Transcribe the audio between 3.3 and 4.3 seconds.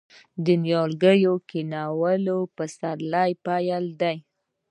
پیل دی.